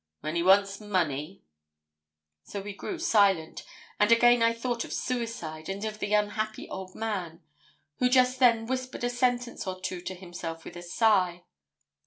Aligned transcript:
'When 0.21 0.35
he 0.35 0.41
wants 0.41 0.81
money.' 0.81 1.43
So 2.43 2.59
we 2.59 2.73
grew 2.73 2.97
silent, 2.97 3.63
and 3.99 4.11
again 4.11 4.41
I 4.41 4.51
thought 4.51 4.83
of 4.83 4.91
suicide, 4.91 5.69
and 5.69 5.85
of 5.85 5.99
the 5.99 6.15
unhappy 6.15 6.67
old 6.69 6.95
man, 6.95 7.43
who 7.99 8.09
just 8.09 8.39
then 8.39 8.65
whispered 8.65 9.03
a 9.03 9.11
sentence 9.11 9.67
or 9.67 9.79
two 9.79 10.01
to 10.01 10.15
himself 10.15 10.65
with 10.65 10.75
a 10.75 10.81
sigh. 10.81 11.43